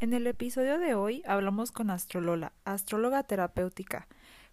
[0.00, 4.08] En el episodio de hoy hablamos con Astrolola, astróloga terapéutica.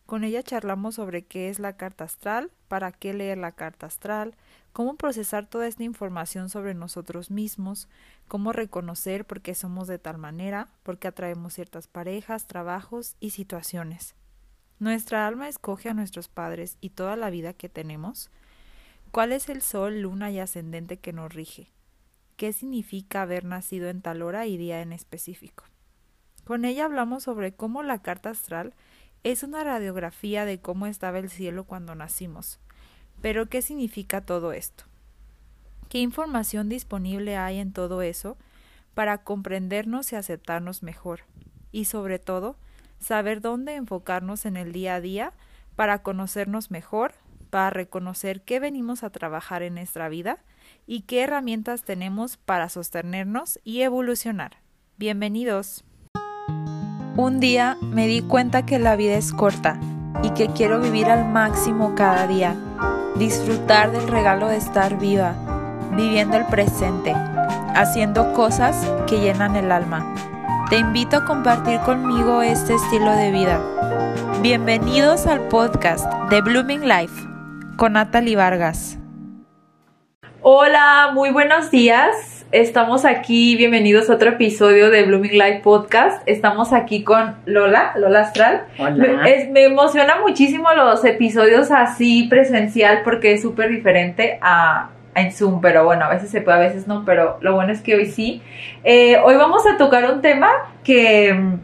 [0.05, 4.35] Con ella charlamos sobre qué es la carta astral, para qué leer la carta astral,
[4.73, 7.87] cómo procesar toda esta información sobre nosotros mismos,
[8.27, 13.29] cómo reconocer por qué somos de tal manera, por qué atraemos ciertas parejas, trabajos y
[13.29, 14.15] situaciones.
[14.79, 18.31] Nuestra alma escoge a nuestros padres y toda la vida que tenemos.
[19.11, 21.71] ¿Cuál es el sol, luna y ascendente que nos rige?
[22.37, 25.65] Qué significa haber nacido en tal hora y día en específico.
[26.45, 28.73] Con ella hablamos sobre cómo la carta astral
[29.23, 32.59] es una radiografía de cómo estaba el cielo cuando nacimos.
[33.21, 34.85] Pero ¿qué significa todo esto?
[35.89, 38.37] ¿Qué información disponible hay en todo eso
[38.93, 41.21] para comprendernos y aceptarnos mejor?
[41.71, 42.55] Y sobre todo,
[42.99, 45.33] saber dónde enfocarnos en el día a día
[45.75, 47.13] para conocernos mejor,
[47.49, 50.39] para reconocer qué venimos a trabajar en nuestra vida
[50.87, 54.57] y qué herramientas tenemos para sostenernos y evolucionar.
[54.97, 55.83] Bienvenidos.
[57.17, 59.79] Un día me di cuenta que la vida es corta
[60.23, 62.55] y que quiero vivir al máximo cada día,
[63.17, 65.35] disfrutar del regalo de estar viva,
[65.95, 67.13] viviendo el presente,
[67.75, 70.15] haciendo cosas que llenan el alma.
[70.69, 73.61] Te invito a compartir conmigo este estilo de vida.
[74.41, 77.27] Bienvenidos al podcast de Blooming Life
[77.77, 78.97] con Natalie Vargas.
[80.49, 82.45] Hola, muy buenos días.
[82.53, 86.21] Estamos aquí, bienvenidos a otro episodio de Blooming Life Podcast.
[86.25, 88.63] Estamos aquí con Lola, Lola Astral.
[88.79, 89.23] Hola.
[89.23, 95.59] Me, me emociona muchísimo los episodios así presencial porque es súper diferente a, en Zoom,
[95.59, 98.05] pero bueno, a veces se puede, a veces no, pero lo bueno es que hoy
[98.05, 98.41] sí.
[98.85, 100.49] Eh, hoy vamos a tocar un tema
[100.85, 101.57] que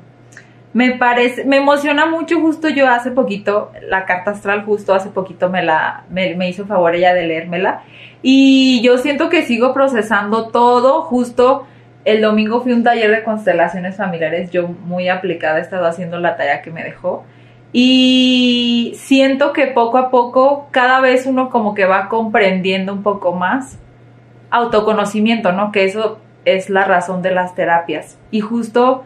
[0.73, 5.49] me parece, me emociona mucho justo yo hace poquito, la carta astral justo hace poquito
[5.49, 7.83] me la, me, me hizo favor ella de leérmela
[8.23, 11.01] y yo siento que sigo procesando todo.
[11.01, 11.67] Justo
[12.05, 14.49] el domingo fui a un taller de constelaciones familiares.
[14.49, 17.25] Yo muy aplicada he estado haciendo la tarea que me dejó.
[17.73, 23.33] Y siento que poco a poco, cada vez uno como que va comprendiendo un poco
[23.33, 23.77] más
[24.51, 25.71] autoconocimiento, ¿no?
[25.71, 28.17] Que eso es la razón de las terapias.
[28.31, 29.03] Y justo,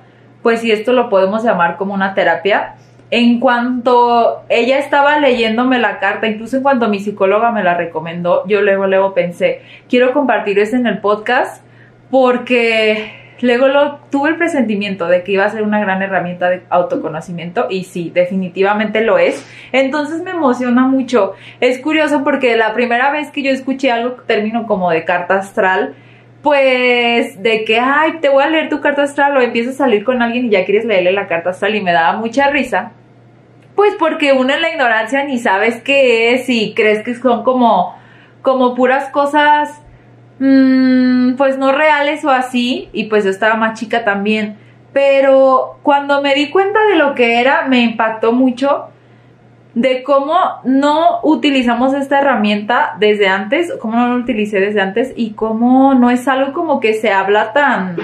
[0.47, 2.75] pues si esto lo podemos llamar como una terapia,
[3.12, 8.47] en cuanto ella estaba leyéndome la carta, incluso en cuanto mi psicóloga me la recomendó,
[8.47, 11.66] yo luego, luego pensé, quiero compartir eso en el podcast
[12.09, 16.62] porque luego lo, tuve el presentimiento de que iba a ser una gran herramienta de
[16.69, 19.46] autoconocimiento y sí, definitivamente lo es.
[19.74, 21.34] Entonces me emociona mucho.
[21.59, 25.96] Es curioso porque la primera vez que yo escuché algo, término como de carta astral,
[26.47, 30.06] pues de que, ay, te voy a leer tu carta astral o empiezo a salir
[30.06, 32.94] con alguien y ya quieres leerle la carta astral y me daba mucha risa.
[33.75, 37.97] Pues porque uno en la ignorancia ni sabes qué es y crees que son como,
[38.41, 39.81] como puras cosas,
[40.40, 42.88] mmm, pues no reales o así.
[42.94, 44.56] Y pues yo estaba más chica también.
[44.94, 48.86] Pero cuando me di cuenta de lo que era, me impactó mucho
[49.78, 50.34] de cómo
[50.64, 56.10] no utilizamos esta herramienta desde antes, cómo no lo utilicé desde antes y cómo no
[56.10, 57.96] es algo como que se habla tan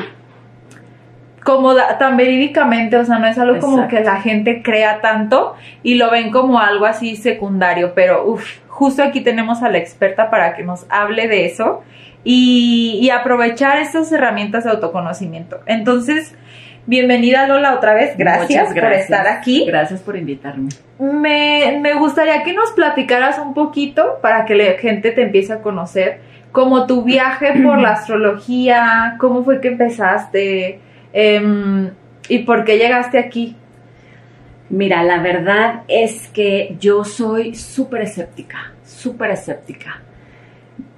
[1.43, 5.95] como tan verídicamente, o sea, no es algo como que la gente crea tanto y
[5.95, 10.55] lo ven como algo así secundario, pero uff, justo aquí tenemos a la experta para
[10.55, 11.81] que nos hable de eso
[12.23, 15.59] y, y aprovechar estas herramientas de autoconocimiento.
[15.65, 16.35] Entonces,
[16.85, 19.65] bienvenida Lola otra vez, gracias, por estar aquí.
[19.65, 20.69] Gracias por invitarme.
[20.99, 25.61] Me, me gustaría que nos platicaras un poquito para que la gente te empiece a
[25.61, 26.19] conocer,
[26.51, 30.79] como tu viaje por la astrología, cómo fue que empezaste
[31.13, 31.91] em,
[32.29, 33.55] y por qué llegaste aquí.
[34.69, 40.01] Mira, la verdad es que yo soy súper escéptica, súper escéptica.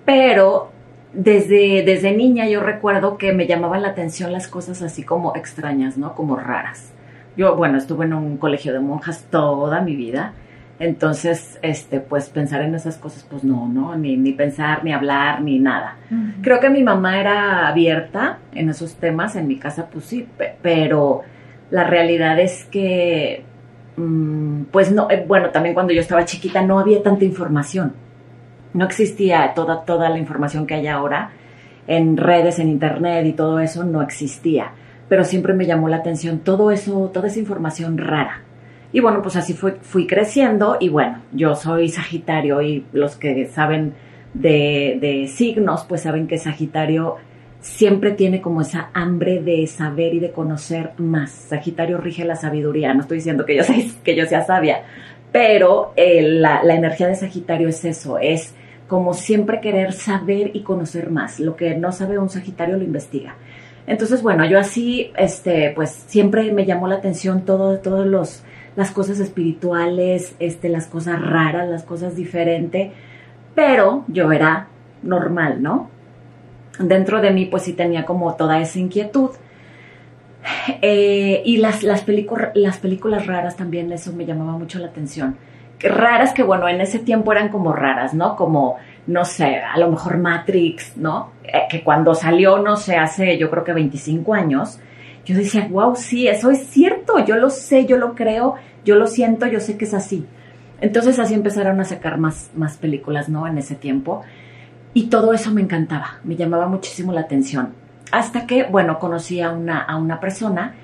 [0.05, 0.71] Pero
[1.15, 5.97] desde, desde niña yo recuerdo que me llamaban la atención las cosas así como extrañas,
[5.97, 6.13] ¿no?
[6.15, 6.91] Como raras.
[7.37, 10.33] Yo, bueno, estuve en un colegio de monjas toda mi vida.
[10.77, 13.95] Entonces, este, pues pensar en esas cosas, pues no, ¿no?
[13.97, 15.95] Ni, ni pensar, ni hablar, ni nada.
[16.41, 20.55] Creo que mi mamá era abierta en esos temas, en mi casa pues sí, pe-
[20.61, 21.21] pero
[21.71, 23.43] la realidad es que,
[23.95, 27.93] mm, pues no, eh, bueno, también cuando yo estaba chiquita no había tanta información,
[28.75, 31.31] no existía toda, toda la información que hay ahora
[31.87, 34.71] en redes, en internet y todo eso, no existía,
[35.07, 38.41] pero siempre me llamó la atención todo eso, toda esa información rara.
[38.91, 43.93] Y bueno, pues así fui creciendo y bueno, yo soy Sagitario y los que saben
[44.33, 47.15] de, de signos, pues saben que Sagitario
[47.61, 51.31] siempre tiene como esa hambre de saber y de conocer más.
[51.31, 54.83] Sagitario rige la sabiduría, no estoy diciendo que yo sea, que yo sea sabia,
[55.31, 58.54] pero eh, la, la energía de Sagitario es eso, es
[58.87, 61.39] como siempre querer saber y conocer más.
[61.39, 63.35] Lo que no sabe un Sagitario lo investiga.
[63.87, 68.43] Entonces, bueno, yo así, este, pues siempre me llamó la atención todo, todos los,
[68.75, 72.91] las cosas espirituales, este, las cosas raras, las cosas diferentes,
[73.53, 74.67] pero yo era
[75.03, 75.89] normal, ¿no?
[76.79, 79.31] Dentro de mí, pues sí tenía como toda esa inquietud.
[80.81, 82.05] Eh, y las, las,
[82.53, 85.37] las películas raras también, eso me llamaba mucho la atención.
[85.79, 88.35] Raras que, bueno, en ese tiempo eran como raras, ¿no?
[88.35, 88.77] Como,
[89.07, 91.31] no sé, a lo mejor Matrix, ¿no?
[91.43, 94.79] Eh, que cuando salió, no sé, hace yo creo que 25 años,
[95.25, 99.07] yo decía, wow, sí, eso es cierto, yo lo sé, yo lo creo, yo lo
[99.07, 100.25] siento, yo sé que es así.
[100.81, 103.47] Entonces así empezaron a sacar más, más películas, ¿no?
[103.47, 104.21] En ese tiempo.
[104.93, 107.73] Y todo eso me encantaba, me llamaba muchísimo la atención.
[108.11, 110.75] Hasta que, bueno, conocí a una, a una persona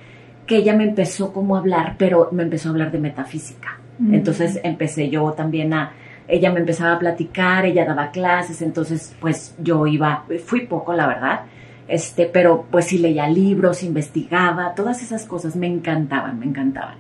[0.47, 3.81] que ella me empezó como a hablar, pero me empezó a hablar de metafísica.
[4.12, 5.92] Entonces empecé yo también a,
[6.27, 11.06] ella me empezaba a platicar, ella daba clases, entonces pues yo iba, fui poco la
[11.07, 11.42] verdad,
[11.88, 16.95] este, pero pues sí leía libros, investigaba, todas esas cosas me encantaban, me encantaban.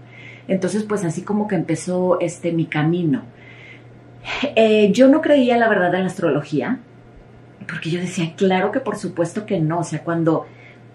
[0.47, 3.23] Entonces pues así como que empezó este mi camino.
[4.55, 6.79] Eh, yo no creía la verdad en la astrología,
[7.67, 10.45] porque yo decía, claro que por supuesto que no, o sea, cuando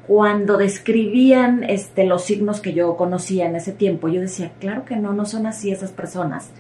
[0.07, 4.97] cuando describían este, los signos que yo conocía en ese tiempo, yo decía, claro que
[4.97, 6.53] no, no son así esas personas.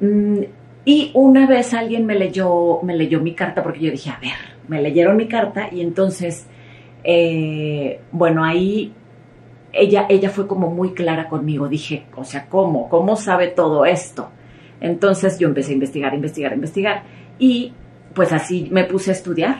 [0.00, 0.42] Mm,
[0.84, 4.32] y una vez alguien me leyó, me leyó mi carta porque yo dije, a ver,
[4.68, 6.46] me leyeron mi carta y entonces,
[7.04, 8.92] eh, bueno, ahí
[9.72, 11.68] ella, ella fue como muy clara conmigo.
[11.68, 12.88] Dije, o sea, ¿cómo?
[12.88, 14.30] ¿Cómo sabe todo esto?
[14.80, 17.02] Entonces yo empecé a investigar, investigar, investigar
[17.38, 17.72] y
[18.14, 19.56] pues así me puse a estudiar.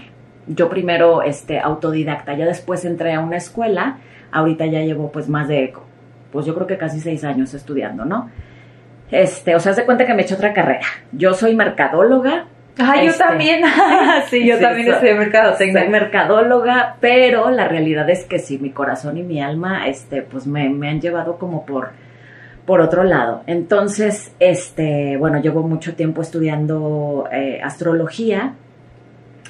[0.49, 3.99] Yo primero, este, autodidacta, ya después entré a una escuela,
[4.33, 5.73] ahorita ya llevo pues más de,
[6.33, 8.31] pues yo creo que casi seis años estudiando, ¿no?
[9.11, 10.87] Este, o sea, se cuenta que me he hecho otra carrera.
[11.13, 12.47] Yo soy mercadóloga.
[12.79, 13.63] Ah, yo este, también.
[14.31, 15.59] sí, yo también soy mercadóloga.
[15.59, 20.47] Soy mercadóloga, pero la realidad es que sí, mi corazón y mi alma, este, pues
[20.47, 21.91] me, me han llevado como por,
[22.67, 23.43] por otro lado.
[23.47, 28.53] Entonces, este, bueno, llevo mucho tiempo estudiando eh, astrología.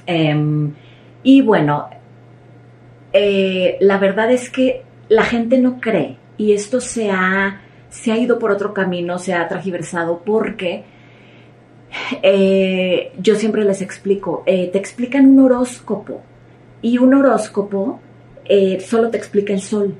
[0.07, 0.73] Em,
[1.23, 1.89] y bueno,
[3.13, 8.19] eh, la verdad es que la gente no cree y esto se ha se ha
[8.19, 10.85] ido por otro camino, se ha tragiversado porque
[12.23, 16.21] eh, yo siempre les explico, eh, te explican un horóscopo
[16.83, 18.01] y un horóscopo
[18.81, 19.95] solo te explica el sol.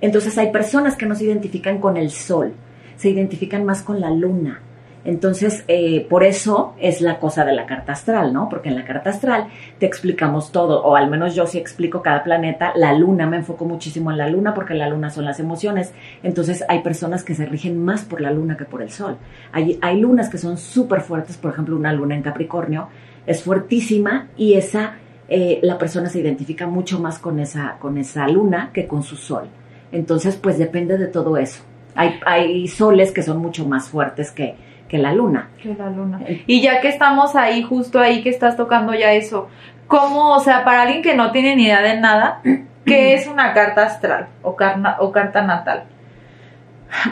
[0.00, 2.52] Entonces hay personas que no se identifican con el sol,
[2.96, 4.60] se identifican más con la luna.
[5.04, 8.48] Entonces, eh, por eso es la cosa de la carta astral, ¿no?
[8.48, 9.48] Porque en la carta astral
[9.78, 12.72] te explicamos todo, o al menos yo sí explico cada planeta.
[12.74, 15.92] La luna, me enfoco muchísimo en la luna porque la luna son las emociones.
[16.22, 19.18] Entonces, hay personas que se rigen más por la luna que por el sol.
[19.52, 22.88] Hay, hay lunas que son súper fuertes, por ejemplo, una luna en Capricornio
[23.26, 24.96] es fuertísima y esa,
[25.28, 29.16] eh, la persona se identifica mucho más con esa, con esa luna que con su
[29.16, 29.48] sol.
[29.92, 31.62] Entonces, pues depende de todo eso.
[31.94, 34.56] Hay, hay soles que son mucho más fuertes que,
[34.88, 35.50] que la luna.
[35.60, 36.20] Que la luna.
[36.46, 39.48] Y ya que estamos ahí, justo ahí que estás tocando ya eso,
[39.86, 42.40] ¿cómo, o sea, para alguien que no tiene ni idea de nada,
[42.84, 44.56] qué es una carta astral o,
[44.98, 45.84] o carta natal?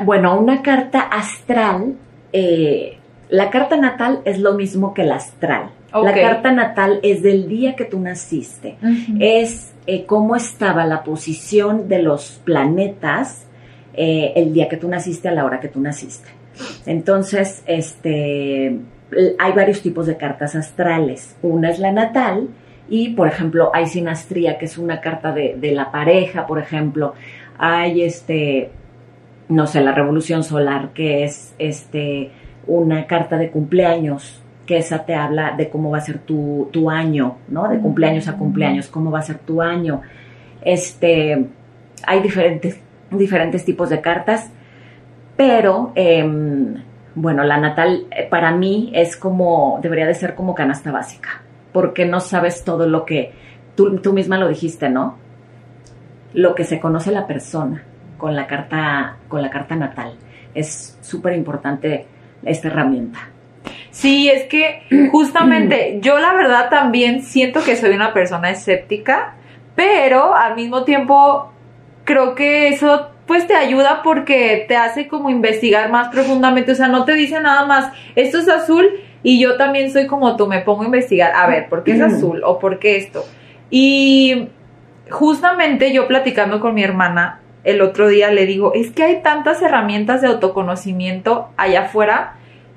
[0.05, 1.97] Bueno, una carta astral,
[2.33, 2.99] eh,
[3.29, 5.71] la carta natal es lo mismo que la astral.
[5.93, 8.79] La carta natal es del día que tú naciste.
[9.21, 13.47] Es eh, cómo estaba la posición de los planetas
[13.93, 16.29] eh, el día que tú naciste a la hora que tú naciste.
[16.87, 18.79] Entonces, este,
[19.39, 21.37] hay varios tipos de cartas astrales.
[21.43, 22.49] Una es la natal
[22.89, 27.15] y, por ejemplo, hay sinastría, que es una carta de, la pareja, por ejemplo.
[27.59, 28.71] Hay, este,
[29.49, 32.31] no sé, la revolución solar, que es, este,
[32.67, 36.91] una carta de cumpleaños, que esa te habla de cómo va a ser tu, tu
[36.91, 37.69] año, ¿no?
[37.69, 40.03] De cumpleaños a cumpleaños, cómo va a ser tu año.
[40.63, 41.47] Este,
[42.07, 42.79] hay diferentes,
[43.11, 44.51] diferentes tipos de cartas
[45.37, 46.83] pero, em,
[47.15, 52.07] bueno, la natal eh, para mí es como, debería de ser como canasta básica, porque
[52.07, 53.33] no sabes todo lo que,
[53.75, 55.17] tú, tú misma lo dijiste, ¿no?
[56.35, 57.85] Lo que se conoce la persona
[58.17, 60.15] con la carta, con la carta natal.
[60.55, 62.07] Es súper importante
[62.45, 63.19] esta herramienta.
[63.91, 69.35] Sí, es que justamente yo la verdad también siento que soy una persona escéptica,
[69.75, 71.53] pero al mismo tiempo
[72.05, 76.89] creo que eso pues te ayuda porque te hace como investigar más profundamente, o sea,
[76.89, 78.87] no te dice nada más, esto es azul
[79.23, 82.03] y yo también soy como tú, me pongo a investigar, a ver, ¿por qué es
[82.03, 83.25] azul o por qué esto?
[83.71, 84.49] Y
[85.11, 89.63] justamente yo platicando con mi hermana el otro día le digo, es que hay tantas
[89.63, 92.35] herramientas de autoconocimiento allá afuera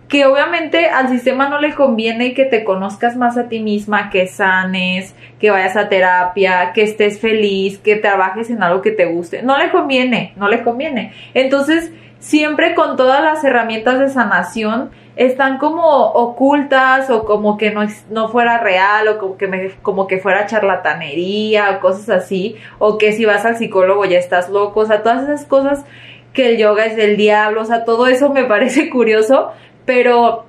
[0.07, 4.27] que obviamente al sistema no le conviene que te conozcas más a ti misma, que
[4.27, 9.41] sanes, que vayas a terapia, que estés feliz, que trabajes en algo que te guste.
[9.41, 11.13] No le conviene, no le conviene.
[11.33, 17.81] Entonces, siempre con todas las herramientas de sanación están como ocultas o como que no,
[18.09, 22.97] no fuera real o como que, me, como que fuera charlatanería o cosas así, o
[22.97, 25.85] que si vas al psicólogo ya estás loco, o sea, todas esas cosas
[26.33, 29.51] que el yoga es del diablo, o sea, todo eso me parece curioso,
[29.85, 30.45] pero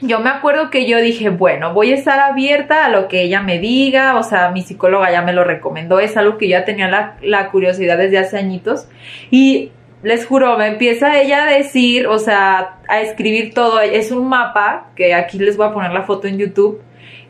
[0.00, 3.42] yo me acuerdo que yo dije, bueno, voy a estar abierta a lo que ella
[3.42, 6.64] me diga, o sea, mi psicóloga ya me lo recomendó, es algo que yo ya
[6.64, 8.88] tenía la, la curiosidad desde hace añitos.
[9.30, 14.28] Y les juro, me empieza ella a decir, o sea, a escribir todo, es un
[14.28, 16.80] mapa, que aquí les voy a poner la foto en YouTube,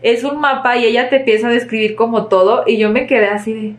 [0.03, 3.29] es un mapa y ella te empieza a describir como todo y yo me quedé
[3.29, 3.75] así de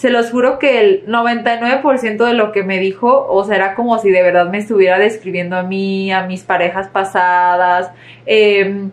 [0.00, 3.98] se los juro que el 99% de lo que me dijo, o sea, era como
[3.98, 7.90] si de verdad me estuviera describiendo a mí, a mis parejas pasadas,
[8.24, 8.92] em,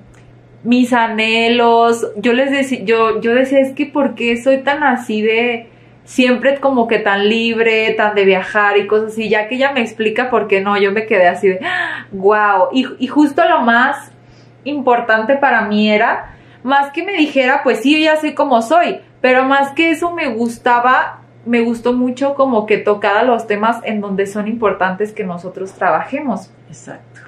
[0.65, 2.05] mis anhelos.
[2.17, 5.69] Yo les decía, yo, yo decía, es que ¿por qué soy tan así de
[6.03, 9.29] siempre como que tan libre, tan de viajar y cosas así?
[9.29, 11.61] Ya que ella me explica por qué no, yo me quedé así de,
[12.11, 12.67] wow.
[12.73, 14.11] Y, y justo lo más
[14.65, 16.35] importante para mí era,
[16.67, 20.11] más que me dijera, pues sí, yo ya sé cómo soy pero más que eso
[20.13, 25.23] me gustaba, me gustó mucho como que tocara los temas en donde son importantes que
[25.23, 26.51] nosotros trabajemos.
[26.67, 27.21] Exacto.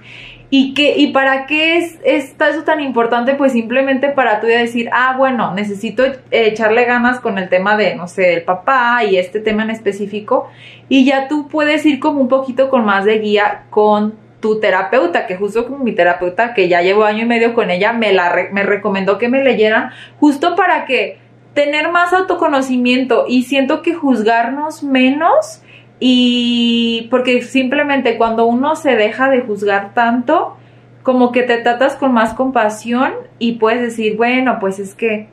[0.51, 3.36] ¿Y, que, ¿Y para qué es, está eso tan importante?
[3.36, 8.08] Pues simplemente para tú decir, ah, bueno, necesito echarle ganas con el tema de, no
[8.08, 10.50] sé, el papá y este tema en específico.
[10.88, 15.27] Y ya tú puedes ir como un poquito con más de guía con tu terapeuta,
[15.27, 18.34] que justo como mi terapeuta, que ya llevo año y medio con ella, me, la
[18.51, 21.17] me recomendó que me leyeran, justo para que
[21.53, 25.62] tener más autoconocimiento y siento que juzgarnos menos
[26.00, 30.55] y porque simplemente cuando uno se deja de juzgar tanto,
[31.03, 35.27] como que te tratas con más compasión y puedes decir, bueno, pues es que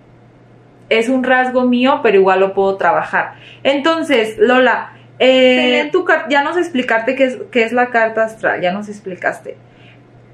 [0.89, 3.35] es un rasgo mío, pero igual lo puedo trabajar.
[3.63, 8.73] Entonces, Lola, eh, tu ya nos explicarte qué es, qué es la carta astral, ya
[8.73, 9.57] nos explicaste.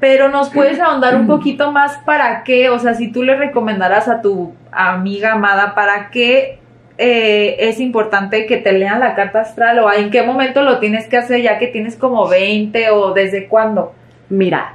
[0.01, 4.09] Pero nos puedes ahondar un poquito más para qué, o sea, si tú le recomendarás
[4.09, 6.59] a tu amiga amada, para qué
[6.99, 11.07] eh, es importante que te lean la carta astral o en qué momento lo tienes
[11.07, 13.95] que hacer ya que tienes como 20 o desde cuándo.
[14.29, 14.75] Mira,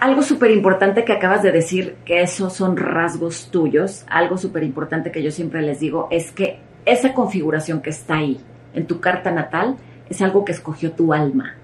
[0.00, 5.10] algo súper importante que acabas de decir, que esos son rasgos tuyos, algo súper importante
[5.12, 8.40] que yo siempre les digo es que esa configuración que está ahí
[8.76, 9.76] en tu carta natal
[10.08, 11.56] es algo que escogió tu alma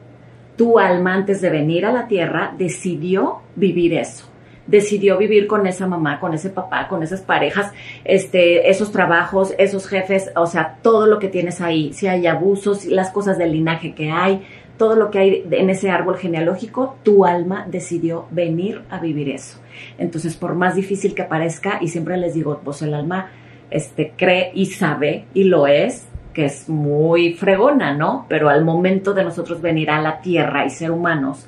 [0.56, 4.28] tu alma antes de venir a la tierra decidió vivir eso.
[4.66, 7.72] Decidió vivir con esa mamá, con ese papá, con esas parejas,
[8.04, 12.84] este, esos trabajos, esos jefes, o sea, todo lo que tienes ahí, si hay abusos,
[12.84, 14.46] las cosas del linaje que hay,
[14.78, 19.58] todo lo que hay en ese árbol genealógico, tu alma decidió venir a vivir eso.
[19.98, 23.30] Entonces, por más difícil que parezca, y siempre les digo, pues el alma
[23.70, 28.26] este, cree y sabe, y lo es, que es muy fregona, ¿no?
[28.28, 31.46] Pero al momento de nosotros venir a la Tierra y ser humanos,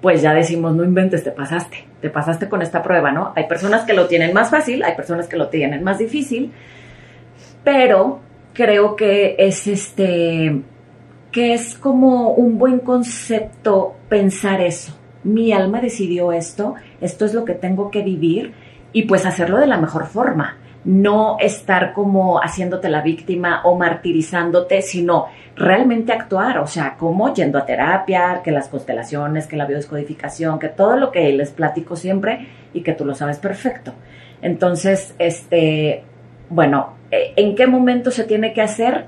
[0.00, 3.32] pues ya decimos, no inventes, te pasaste, te pasaste con esta prueba, ¿no?
[3.34, 6.52] Hay personas que lo tienen más fácil, hay personas que lo tienen más difícil,
[7.64, 8.20] pero
[8.52, 10.62] creo que es este,
[11.32, 14.96] que es como un buen concepto pensar eso.
[15.24, 18.52] Mi alma decidió esto, esto es lo que tengo que vivir
[18.92, 24.82] y pues hacerlo de la mejor forma no estar como haciéndote la víctima o martirizándote,
[24.82, 30.58] sino realmente actuar, o sea, como yendo a terapia, que las constelaciones, que la biodescodificación,
[30.58, 33.92] que todo lo que les platico siempre y que tú lo sabes perfecto.
[34.40, 36.04] Entonces, este,
[36.48, 39.06] bueno, eh, ¿en qué momento se tiene que hacer?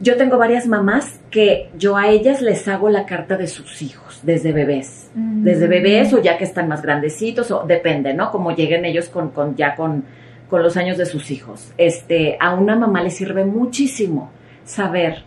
[0.00, 4.20] Yo tengo varias mamás que yo a ellas les hago la carta de sus hijos
[4.22, 5.42] desde bebés, mm.
[5.42, 8.30] desde bebés o ya que están más grandecitos o depende, ¿no?
[8.30, 10.04] Como lleguen ellos con, con ya con
[10.48, 11.72] con los años de sus hijos.
[11.78, 14.30] Este, a una mamá le sirve muchísimo
[14.64, 15.22] saber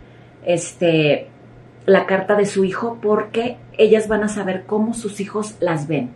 [0.46, 1.28] este,
[1.86, 6.12] la carta de su hijo porque ellas van a saber cómo sus hijos las ven.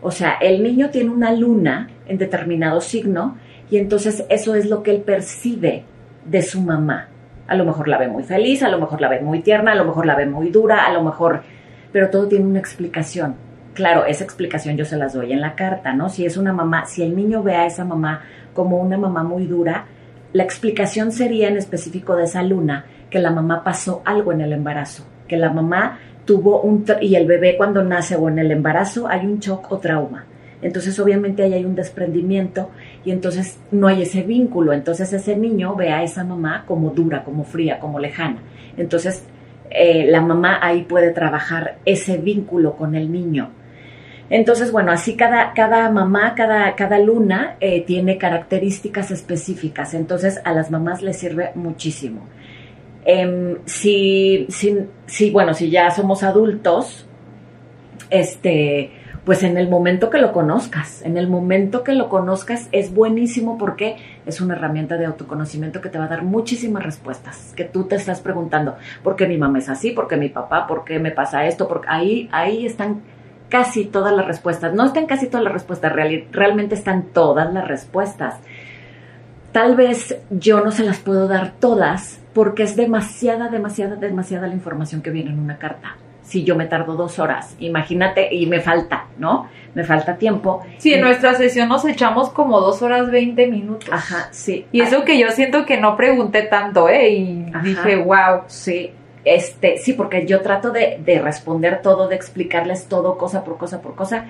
[0.00, 3.36] O sea, el niño tiene una luna en determinado signo
[3.70, 5.84] y entonces eso es lo que él percibe
[6.24, 7.08] de su mamá.
[7.46, 9.74] A lo mejor la ve muy feliz, a lo mejor la ve muy tierna, a
[9.74, 11.42] lo mejor la ve muy dura, a lo mejor...
[11.90, 13.47] Pero todo tiene una explicación
[13.78, 16.08] claro, esa explicación yo se las doy en la carta, ¿no?
[16.08, 19.46] Si es una mamá, si el niño ve a esa mamá como una mamá muy
[19.46, 19.86] dura,
[20.32, 24.52] la explicación sería en específico de esa luna que la mamá pasó algo en el
[24.52, 29.06] embarazo, que la mamá tuvo un, y el bebé cuando nace o en el embarazo
[29.06, 30.26] hay un shock o trauma.
[30.60, 32.70] Entonces obviamente ahí hay un desprendimiento
[33.04, 34.72] y entonces no hay ese vínculo.
[34.72, 38.38] Entonces ese niño ve a esa mamá como dura, como fría, como lejana.
[38.76, 39.24] Entonces
[39.70, 43.50] eh, la mamá ahí puede trabajar ese vínculo con el niño.
[44.30, 49.94] Entonces, bueno, así cada, cada mamá, cada, cada luna eh, tiene características específicas.
[49.94, 52.26] Entonces, a las mamás les sirve muchísimo.
[53.04, 57.06] Em, si, si, si, bueno, si ya somos adultos,
[58.10, 58.90] este,
[59.24, 63.56] pues en el momento que lo conozcas, en el momento que lo conozcas es buenísimo
[63.58, 67.84] porque es una herramienta de autoconocimiento que te va a dar muchísimas respuestas, que tú
[67.84, 69.90] te estás preguntando, ¿por qué mi mamá es así?
[69.90, 70.66] ¿Por qué mi papá?
[70.66, 71.68] ¿Por qué me pasa esto?
[71.68, 73.02] Porque ahí, ahí están
[73.48, 74.74] casi todas las respuestas.
[74.74, 78.36] No están casi todas las respuestas, realmente están todas las respuestas.
[79.52, 84.54] Tal vez yo no se las puedo dar todas porque es demasiada, demasiada, demasiada la
[84.54, 85.96] información que viene en una carta.
[86.22, 89.48] Si yo me tardo dos horas, imagínate, y me falta, ¿no?
[89.74, 90.62] Me falta tiempo.
[90.76, 93.88] Sí, en nuestra sesión nos echamos como dos horas veinte minutos.
[93.90, 94.66] Ajá, sí.
[94.70, 97.08] Y eso que yo siento que no pregunté tanto, ¿eh?
[97.08, 98.42] Y dije, wow.
[98.46, 98.92] Sí,
[99.24, 103.94] este, sí, porque yo trato de, responder todo, de explicarles todo, cosa por cosa por
[103.94, 104.26] cosa,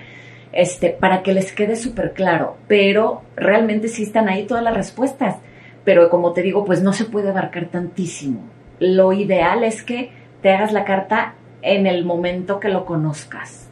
[0.53, 2.57] este, para que les quede súper claro.
[2.67, 5.37] Pero realmente sí están ahí todas las respuestas.
[5.85, 8.41] Pero como te digo, pues no se puede abarcar tantísimo.
[8.79, 10.11] Lo ideal es que
[10.43, 13.69] te hagas la carta en el momento que lo conozcas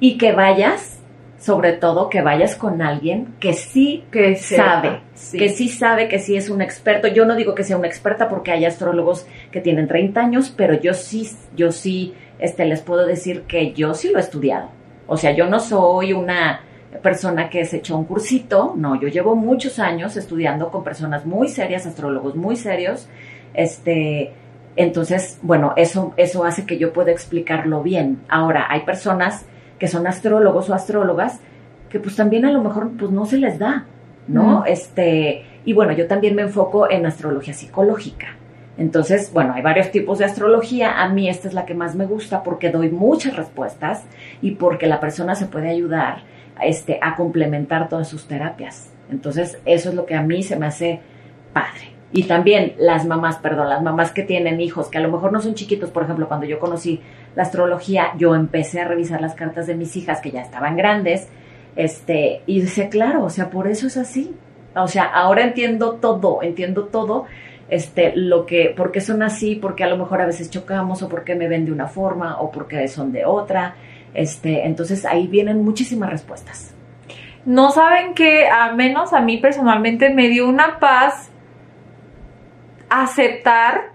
[0.00, 0.97] y que vayas
[1.38, 5.00] sobre todo que vayas con alguien que sí que sabe,
[5.32, 7.06] que sí sabe, que sí es un experto.
[7.08, 10.74] Yo no digo que sea una experta porque hay astrólogos que tienen 30 años, pero
[10.74, 14.70] yo sí, yo sí, este, les puedo decir que yo sí lo he estudiado.
[15.06, 16.60] O sea, yo no soy una
[17.02, 21.48] persona que se echó un cursito, no, yo llevo muchos años estudiando con personas muy
[21.48, 23.08] serias, astrólogos muy serios,
[23.54, 24.32] este,
[24.74, 28.20] entonces, bueno, eso, eso hace que yo pueda explicarlo bien.
[28.28, 29.44] Ahora, hay personas
[29.78, 31.40] que son astrólogos o astrólogas,
[31.88, 33.86] que pues también a lo mejor pues no se les da,
[34.26, 34.64] ¿no?
[34.66, 38.28] Este, y bueno, yo también me enfoco en astrología psicológica.
[38.76, 41.02] Entonces, bueno, hay varios tipos de astrología.
[41.02, 44.04] A mí esta es la que más me gusta porque doy muchas respuestas
[44.40, 46.22] y porque la persona se puede ayudar
[46.62, 48.92] este, a complementar todas sus terapias.
[49.10, 51.00] Entonces, eso es lo que a mí se me hace
[51.52, 51.97] padre.
[52.10, 55.40] Y también las mamás, perdón, las mamás que tienen hijos, que a lo mejor no
[55.40, 57.00] son chiquitos, por ejemplo, cuando yo conocí
[57.36, 61.28] la astrología, yo empecé a revisar las cartas de mis hijas que ya estaban grandes,
[61.76, 64.34] este, y decía, claro, o sea, por eso es así.
[64.74, 67.26] O sea, ahora entiendo todo, entiendo todo,
[67.68, 71.08] este, lo que, por qué son así, porque a lo mejor a veces chocamos, o
[71.08, 73.74] por qué me ven de una forma, o por qué son de otra.
[74.14, 76.74] Este, entonces ahí vienen muchísimas respuestas.
[77.44, 81.27] No saben que, a menos a mí personalmente, me dio una paz
[82.88, 83.92] aceptar,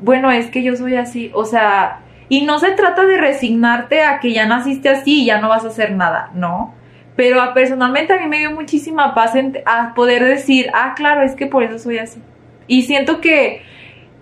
[0.00, 4.20] bueno, es que yo soy así, o sea, y no se trata de resignarte a
[4.20, 6.74] que ya naciste así y ya no vas a hacer nada, no.
[7.14, 9.32] Pero personalmente a mí me dio muchísima paz
[9.64, 12.20] a poder decir, ah, claro, es que por eso soy así.
[12.66, 13.62] Y siento que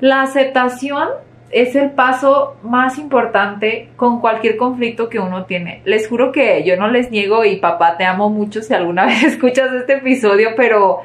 [0.01, 1.09] la aceptación
[1.51, 5.83] es el paso más importante con cualquier conflicto que uno tiene.
[5.85, 9.23] Les juro que yo no les niego y papá te amo mucho si alguna vez
[9.23, 11.01] escuchas este episodio, pero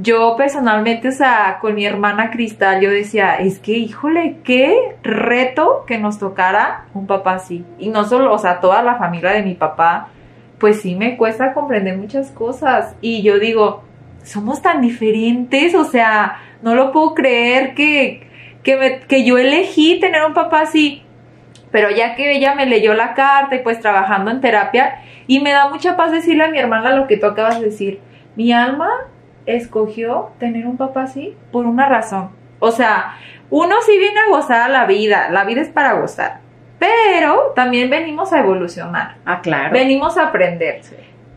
[0.00, 5.84] yo personalmente, o sea, con mi hermana Cristal, yo decía, es que, híjole, qué reto
[5.88, 7.64] que nos tocara un papá así.
[7.80, 10.08] Y no solo, o sea, toda la familia de mi papá,
[10.58, 12.94] pues sí me cuesta comprender muchas cosas.
[13.00, 13.82] Y yo digo,
[14.22, 18.28] somos tan diferentes, o sea, no lo puedo creer que,
[18.62, 21.02] que, que yo elegí tener un papá así.
[21.72, 25.50] Pero ya que ella me leyó la carta y pues trabajando en terapia, y me
[25.50, 28.00] da mucha paz decirle a mi hermana lo que tú acabas de decir.
[28.36, 28.88] Mi alma
[29.48, 32.30] escogió tener un papá así por una razón.
[32.60, 33.16] O sea,
[33.50, 36.40] uno sí viene a gozar la vida, la vida es para gozar,
[36.78, 39.16] pero también venimos a evolucionar.
[39.24, 39.72] Ah, claro.
[39.72, 40.82] Venimos a aprender.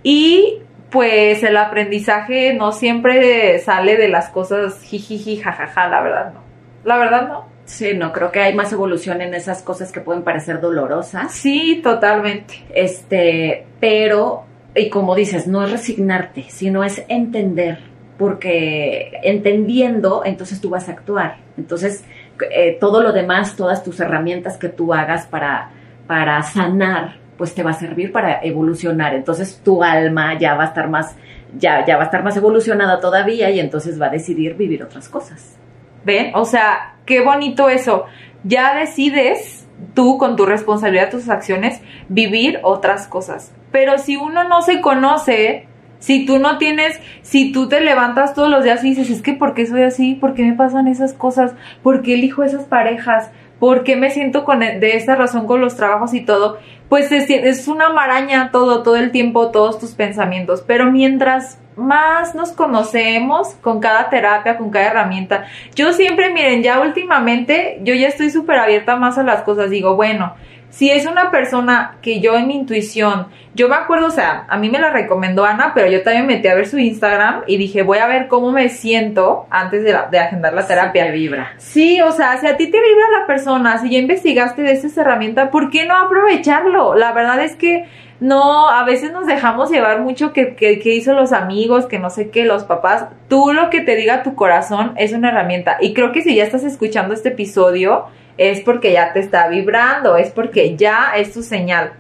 [0.04, 6.42] Y pues el aprendizaje no siempre sale de las cosas jijiji, jajaja, la verdad no.
[6.84, 7.46] La verdad no.
[7.66, 11.32] Sí, no, creo que hay más evolución en esas cosas que pueden parecer dolorosas.
[11.32, 12.66] Sí, totalmente.
[12.74, 14.44] Este, pero,
[14.76, 17.91] y como dices, no es resignarte, sino es entender
[18.22, 21.38] porque entendiendo, entonces tú vas a actuar.
[21.58, 22.06] Entonces,
[22.52, 25.72] eh, todo lo demás, todas tus herramientas que tú hagas para,
[26.06, 29.16] para sanar, pues te va a servir para evolucionar.
[29.16, 31.16] Entonces, tu alma ya va a estar más,
[31.58, 35.10] ya, ya va a estar más evolucionada todavía y entonces va a decidir vivir otras
[35.10, 35.58] cosas.
[36.06, 36.32] ¿Ven?
[36.36, 38.06] O sea, qué bonito eso.
[38.44, 43.52] Ya decides tú con tu responsabilidad, tus acciones, vivir otras cosas.
[43.72, 45.66] Pero si uno no se conoce,
[46.02, 49.34] si tú no tienes, si tú te levantas todos los días y dices, es que
[49.34, 50.16] ¿por qué soy así?
[50.16, 51.54] ¿Por qué me pasan esas cosas?
[51.84, 53.30] ¿Por qué elijo esas parejas?
[53.60, 56.58] ¿Por qué me siento con, e, de esa razón con los trabajos y todo?
[56.90, 60.64] Pues es, es una maraña todo, todo el tiempo, todos tus pensamientos.
[60.66, 65.46] Pero mientras más nos conocemos con cada terapia, con cada herramienta.
[65.76, 69.70] Yo siempre, miren, ya últimamente, yo ya estoy súper abierta más a las cosas.
[69.70, 70.34] Digo, bueno,
[70.72, 74.58] si es una persona que yo en mi intuición, yo me acuerdo, o sea, a
[74.58, 77.84] mí me la recomendó Ana, pero yo también metí a ver su Instagram y dije,
[77.84, 81.06] voy a ver cómo me siento antes de, de agendar la terapia.
[81.06, 81.52] te vibra.
[81.58, 85.02] Sí, o sea, si a ti te vibra la persona, si ya investigaste de esa
[85.02, 86.96] herramienta, ¿por qué no aprovecharlo?
[86.96, 87.86] La verdad es que
[88.22, 92.10] no, a veces nos dejamos llevar mucho que, que, que, hizo los amigos, que no
[92.10, 93.08] sé qué, los papás.
[93.28, 95.78] Tú lo que te diga tu corazón es una herramienta.
[95.82, 98.06] Y creo que si ya estás escuchando este episodio,
[98.50, 101.94] es porque ya te está vibrando, es porque ya es tu señal.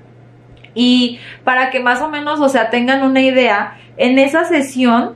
[0.74, 5.16] Y para que más o menos, o sea, tengan una idea, en esa sesión,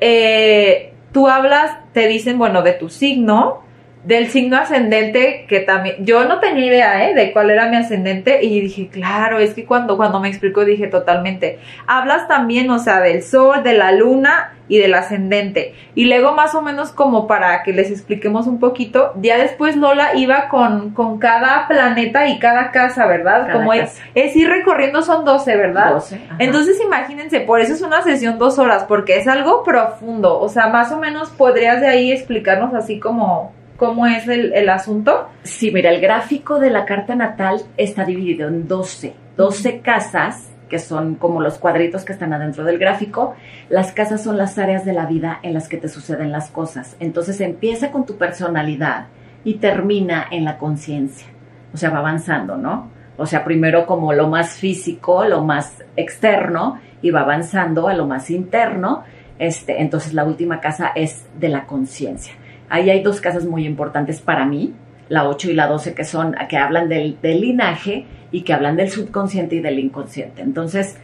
[0.00, 3.61] eh, tú hablas, te dicen, bueno, de tu signo,
[4.04, 7.14] del signo ascendente que también yo no tenía idea ¿eh?
[7.14, 10.88] de cuál era mi ascendente y dije claro es que cuando cuando me explicó dije
[10.88, 16.34] totalmente hablas también o sea del sol de la luna y del ascendente y luego
[16.34, 20.90] más o menos como para que les expliquemos un poquito ya después Lola iba con
[20.90, 24.02] con cada planeta y cada casa verdad Cada como casa.
[24.14, 26.36] es es ir recorriendo son 12 verdad 12, ajá.
[26.40, 30.68] entonces imagínense por eso es una sesión dos horas porque es algo profundo o sea
[30.68, 33.52] más o menos podrías de ahí explicarnos así como
[33.82, 38.46] cómo es el, el asunto Sí, mira, el gráfico de la carta natal está dividido
[38.46, 43.34] en 12, 12 casas, que son como los cuadritos que están adentro del gráfico.
[43.68, 46.96] Las casas son las áreas de la vida en las que te suceden las cosas.
[47.00, 49.06] Entonces empieza con tu personalidad
[49.42, 51.26] y termina en la conciencia.
[51.74, 52.88] O sea, va avanzando, ¿no?
[53.16, 58.06] O sea, primero como lo más físico, lo más externo, y va avanzando a lo
[58.06, 59.02] más interno.
[59.40, 62.34] Este, entonces la última casa es de la conciencia.
[62.72, 64.72] Ahí hay dos casas muy importantes para mí,
[65.10, 68.88] la 8 y la 12, que son, que hablan del, linaje y que hablan del
[68.88, 70.40] subconsciente y del inconsciente.
[70.40, 70.96] Entonces,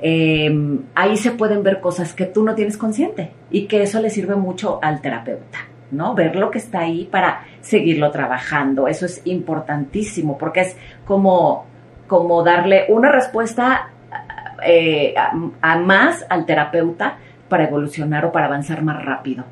[0.00, 0.52] eh,
[0.96, 4.34] ahí se pueden ver cosas que tú no tienes consciente y que eso le sirve
[4.34, 5.58] mucho al terapeuta,
[5.92, 6.16] ¿no?
[6.16, 8.88] Ver lo que está ahí para seguirlo trabajando.
[8.88, 11.66] Eso es importantísimo porque es como,
[12.08, 13.90] como darle una respuesta
[14.66, 19.44] eh, a más al terapeuta para evolucionar o para avanzar más rápido.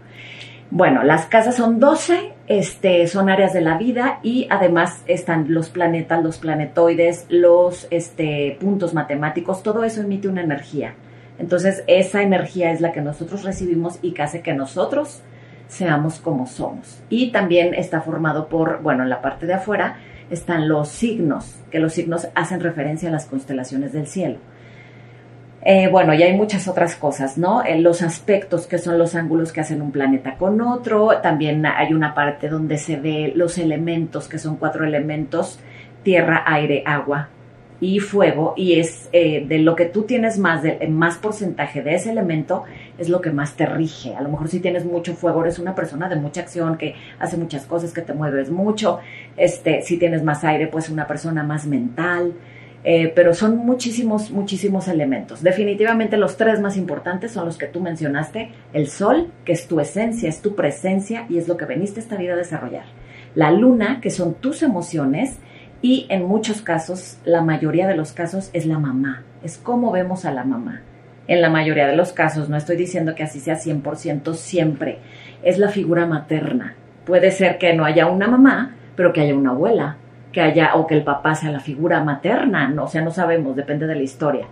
[0.73, 5.69] Bueno, las casas son 12, este, son áreas de la vida y además están los
[5.69, 10.95] planetas, los planetoides, los este, puntos matemáticos, todo eso emite una energía.
[11.41, 15.23] Entonces, esa energía es la que nosotros recibimos y que hace que nosotros
[15.67, 17.03] seamos como somos.
[17.09, 19.97] Y también está formado por, bueno, en la parte de afuera
[20.31, 24.39] están los signos, que los signos hacen referencia a las constelaciones del cielo.
[25.63, 27.63] Eh, bueno, y hay muchas otras cosas, ¿no?
[27.63, 31.21] Eh, los aspectos que son los ángulos que hacen un planeta con otro.
[31.23, 35.61] También hay una parte donde se ve los elementos, que son cuatro elementos,
[36.03, 37.29] tierra, aire, agua
[37.79, 38.55] y fuego.
[38.57, 42.65] Y es eh, de lo que tú tienes más, de, más porcentaje de ese elemento,
[42.97, 44.15] es lo que más te rige.
[44.17, 47.37] A lo mejor si tienes mucho fuego, eres una persona de mucha acción, que hace
[47.37, 49.01] muchas cosas, que te mueves mucho.
[49.37, 52.33] Este, si tienes más aire, pues una persona más mental.
[52.83, 55.43] Eh, pero son muchísimos, muchísimos elementos.
[55.43, 58.53] Definitivamente los tres más importantes son los que tú mencionaste.
[58.73, 62.17] El sol, que es tu esencia, es tu presencia y es lo que veniste esta
[62.17, 62.85] vida a desarrollar.
[63.35, 65.39] La luna, que son tus emociones.
[65.83, 69.23] Y en muchos casos, la mayoría de los casos, es la mamá.
[69.43, 70.83] Es cómo vemos a la mamá.
[71.27, 74.99] En la mayoría de los casos, no estoy diciendo que así sea 100% siempre,
[75.43, 76.75] es la figura materna.
[77.05, 79.97] Puede ser que no haya una mamá, pero que haya una abuela,
[80.33, 83.57] que haya o que el papá sea la figura materna, no, o sea, no sabemos,
[83.57, 84.47] depende de la historia.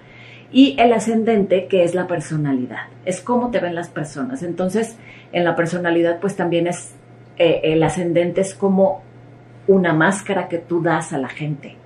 [0.50, 4.42] Y el ascendente, que es la personalidad, es cómo te ven las personas.
[4.42, 4.96] Entonces,
[5.32, 6.94] en la personalidad, pues también es,
[7.36, 9.02] eh, el ascendente es como
[9.66, 11.76] una máscara que tú das a la gente,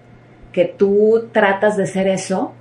[0.53, 2.53] que tú tratas de ser eso,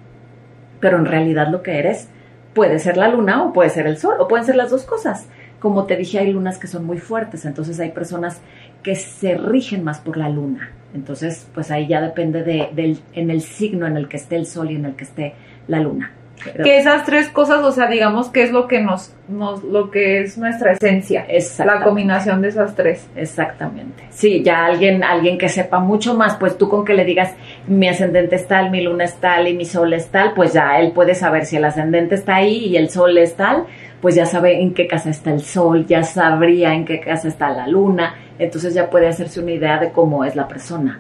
[0.80, 2.10] pero en realidad lo que eres
[2.54, 5.28] puede ser la luna o puede ser el sol, o pueden ser las dos cosas.
[5.60, 8.42] Como te dije, hay lunas que son muy fuertes, entonces hay personas
[8.84, 10.72] que se rigen más por la luna.
[10.94, 14.46] Entonces, pues ahí ya depende de, del, en el signo en el que esté el
[14.46, 15.34] sol y en el que esté
[15.68, 16.12] la luna.
[16.44, 19.92] Pero- que esas tres cosas, o sea, digamos que es lo que nos, nos lo
[19.92, 21.26] que es nuestra esencia,
[21.64, 23.08] la combinación de esas tres.
[23.16, 24.04] Exactamente.
[24.10, 27.36] Sí, ya alguien, alguien que sepa mucho más, pues tú con que le digas
[27.68, 30.80] mi ascendente es tal, mi luna es tal y mi sol es tal, pues ya
[30.80, 33.66] él puede saber si el ascendente está ahí y el sol es tal,
[34.02, 37.50] pues ya sabe en qué casa está el sol, ya sabría en qué casa está
[37.52, 41.00] la luna, entonces ya puede hacerse una idea de cómo es la persona.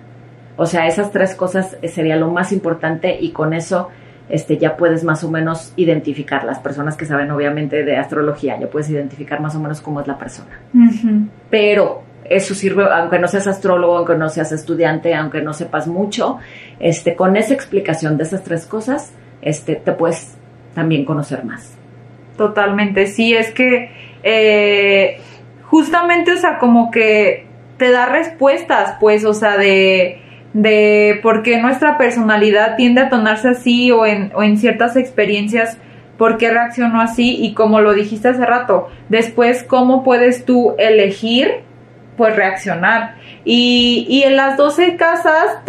[0.57, 3.89] O sea, esas tres cosas eh, sería lo más importante y con eso
[4.29, 8.67] este, ya puedes más o menos identificar las personas que saben obviamente de astrología, ya
[8.67, 10.59] puedes identificar más o menos cómo es la persona
[11.49, 16.37] pero eso sirve, aunque no seas astrólogo, aunque no seas estudiante, aunque no sepas mucho,
[16.79, 19.11] este, con esa explicación de esas tres cosas,
[19.41, 20.35] este, te puedes
[20.73, 21.81] también conocer más.
[22.38, 23.91] Totalmente, sí, es que
[24.24, 25.20] eh,
[25.63, 27.46] justamente, o sea, como que
[27.78, 30.22] te da respuestas, pues, o sea, de,
[30.54, 35.78] de por qué nuestra personalidad tiende a tornarse así o en, o en ciertas experiencias,
[36.17, 41.62] por qué reaccionó así y como lo dijiste hace rato, después cómo puedes tú elegir,
[42.17, 43.15] pues, reaccionar.
[43.44, 45.62] Y, y en las 12 casas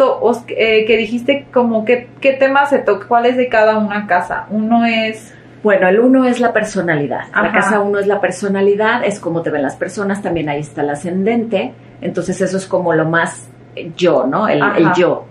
[0.49, 4.45] eh, que dijiste, como que, qué temas se toca, cuál es de cada una casa.
[4.51, 7.21] Uno es bueno, el uno es la personalidad.
[7.33, 10.81] La casa uno es la personalidad, es como te ven las personas, también ahí está
[10.81, 11.73] el ascendente.
[12.01, 13.47] Entonces eso es como lo más
[13.95, 14.49] yo, ¿no?
[14.49, 14.61] El,
[14.95, 15.25] yo.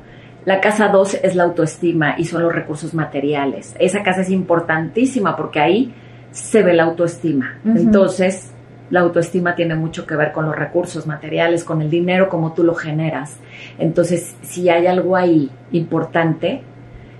[0.47, 3.77] La casa dos es la autoestima y son los recursos materiales.
[3.79, 5.95] Esa casa es importantísima porque ahí
[6.31, 7.59] se ve la autoestima.
[7.64, 8.53] Entonces,
[8.90, 12.64] la autoestima tiene mucho que ver con los recursos materiales, con el dinero, como tú
[12.64, 13.37] lo generas.
[13.79, 16.62] Entonces, si hay algo ahí importante,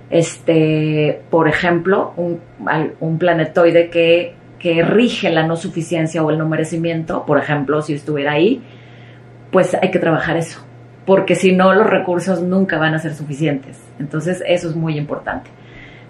[0.09, 7.25] este, por ejemplo, un, planetoide que, que, rige la no suficiencia o el no merecimiento,
[7.25, 8.61] por ejemplo, si estuviera ahí,
[9.51, 10.61] pues hay que trabajar eso,
[11.05, 13.79] porque si no los recursos nunca van a ser suficientes.
[13.99, 15.49] Entonces, eso es muy importante.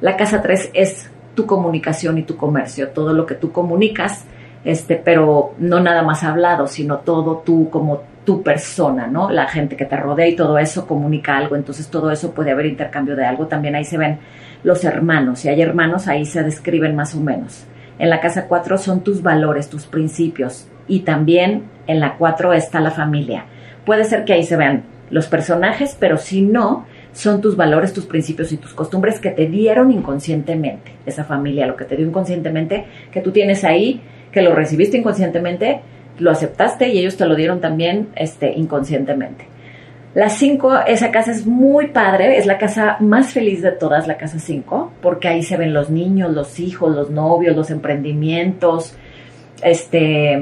[0.02, 4.26] La casa 3 es tu comunicación y tu comercio, todo lo que tú comunicas,
[4.64, 9.30] este, pero no nada más hablado, sino todo tú como tu persona, ¿no?
[9.30, 12.66] La gente que te rodea y todo eso comunica algo, entonces todo eso puede haber
[12.66, 13.48] intercambio de algo.
[13.48, 14.20] También ahí se ven
[14.64, 17.66] los hermanos, si hay hermanos ahí se describen más o menos.
[18.00, 22.80] En la casa 4 son tus valores, tus principios y también en la 4 está
[22.80, 23.46] la familia.
[23.86, 28.06] Puede ser que ahí se vean los personajes, pero si no, son tus valores, tus
[28.06, 30.94] principios y tus costumbres que te dieron inconscientemente.
[31.06, 35.82] Esa familia, lo que te dio inconscientemente, que tú tienes ahí, que lo recibiste inconscientemente,
[36.20, 39.48] lo aceptaste y ellos te lo dieron también este, inconscientemente.
[40.14, 44.16] La 5, esa casa es muy padre, es la casa más feliz de todas, la
[44.18, 48.96] casa 5, porque ahí se ven los niños, los hijos, los novios, los emprendimientos,
[49.64, 50.40] este,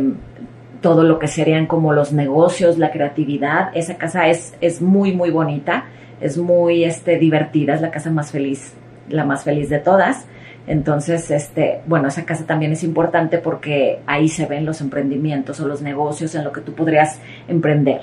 [0.81, 3.69] todo lo que serían como los negocios, la creatividad.
[3.73, 5.85] Esa casa es, es muy, muy bonita,
[6.19, 8.73] es muy este, divertida, es la casa más feliz,
[9.07, 10.25] la más feliz de todas.
[10.67, 15.67] Entonces, este, bueno, esa casa también es importante porque ahí se ven los emprendimientos o
[15.67, 18.01] los negocios en lo que tú podrías emprender.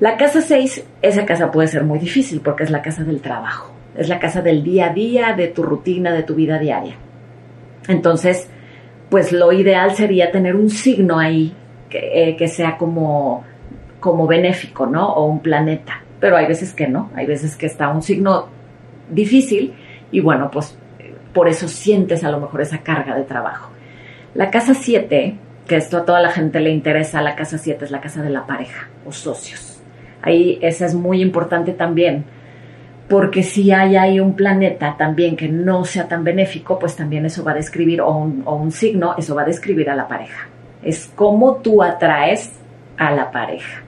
[0.00, 3.72] La casa 6, esa casa puede ser muy difícil porque es la casa del trabajo,
[3.96, 6.96] es la casa del día a día, de tu rutina, de tu vida diaria.
[7.88, 8.48] Entonces,
[9.10, 11.54] pues lo ideal sería tener un signo ahí
[11.88, 13.44] que, eh, que sea como,
[14.00, 15.12] como benéfico, ¿no?
[15.12, 16.02] O un planeta.
[16.20, 18.48] Pero hay veces que no, hay veces que está un signo
[19.10, 19.74] difícil
[20.10, 20.78] y bueno, pues
[21.32, 23.70] por eso sientes a lo mejor esa carga de trabajo.
[24.34, 27.90] La casa 7, que esto a toda la gente le interesa, la casa 7 es
[27.90, 29.80] la casa de la pareja o socios.
[30.22, 32.24] Ahí esa es muy importante también,
[33.08, 37.44] porque si hay ahí un planeta también que no sea tan benéfico, pues también eso
[37.44, 40.48] va a describir, o un, signo, eso va a describir a la pareja.
[40.82, 42.52] Es cómo tú atraes
[42.96, 43.82] a la pareja.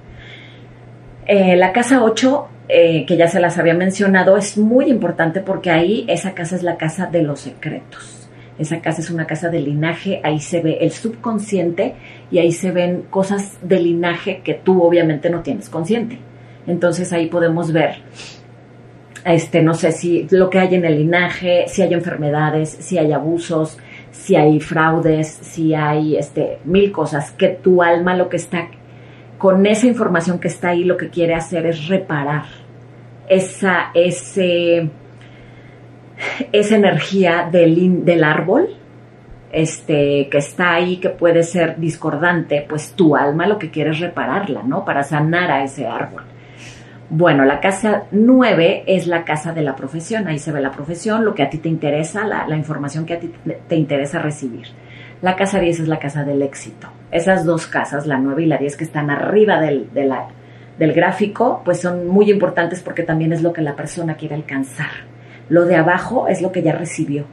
[1.26, 5.70] Eh, la casa 8 eh, que ya se las había mencionado, es muy importante porque
[5.70, 8.28] ahí esa casa es la casa de los secretos.
[8.58, 11.94] Esa casa es una casa de linaje, ahí se ve el subconsciente
[12.30, 16.18] y ahí se ven cosas de linaje que tú obviamente no tienes consciente.
[16.66, 17.96] Entonces ahí podemos ver,
[19.24, 23.12] este, no sé si lo que hay en el linaje, si hay enfermedades, si hay
[23.12, 23.76] abusos,
[24.12, 28.68] si hay fraudes, si hay este, mil cosas que tu alma lo que está
[29.44, 32.44] con esa información que está ahí lo que quiere hacer es reparar
[33.28, 34.88] esa, ese,
[36.50, 38.70] esa energía del, del árbol
[39.52, 44.00] este, que está ahí, que puede ser discordante, pues tu alma lo que quiere es
[44.00, 44.82] repararla, ¿no?
[44.82, 46.22] Para sanar a ese árbol.
[47.10, 51.22] Bueno, la casa 9 es la casa de la profesión, ahí se ve la profesión,
[51.22, 53.30] lo que a ti te interesa, la, información que a ti
[53.68, 54.68] te interesa recibir.
[55.20, 56.88] La casa 10 es la casa del éxito.
[57.14, 61.80] Esas dos casas, la 9 y la 10 que están arriba del, del gráfico, pues
[61.80, 64.90] son muy importantes porque también es lo que la persona quiere alcanzar.
[65.48, 67.26] Lo de abajo es lo que ya recibió,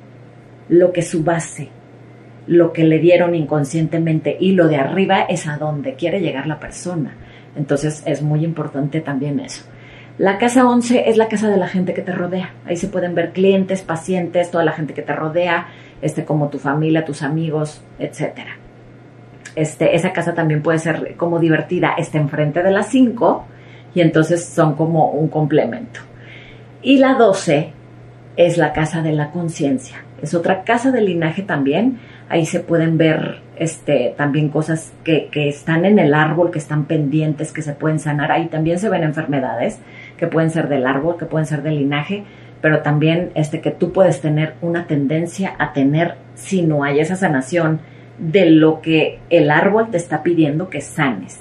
[0.70, 1.70] lo que su base,
[2.46, 6.60] lo que le dieron inconscientemente y lo de arriba es a donde quiere llegar la
[6.60, 7.16] persona.
[7.56, 9.64] Entonces es muy importante también eso.
[10.20, 12.54] La casa 11 es la casa de la gente que te rodea.
[12.68, 15.70] Ahí se pueden ver clientes, pacientes, toda la gente que te rodea,
[16.04, 18.61] este, como tu familia, tus amigos, etcétera.
[19.56, 23.46] Este, esa casa también puede ser como divertida, está enfrente de las 5
[23.94, 26.00] y entonces son como un complemento.
[26.82, 27.74] Y la 12
[28.38, 30.04] es la casa de la conciencia.
[30.22, 32.00] Es otra casa de linaje también.
[32.30, 36.86] Ahí se pueden ver este, también cosas que, que, están en el árbol, que están
[36.86, 38.32] pendientes, que se pueden sanar.
[38.32, 39.80] Ahí también se ven enfermedades
[40.18, 42.24] que pueden ser del árbol, que pueden ser del linaje,
[42.62, 47.16] pero también este, que tú puedes tener una tendencia a tener, si no hay esa
[47.16, 47.82] sanación,
[48.22, 51.40] de lo que el árbol te está pidiendo que sanes.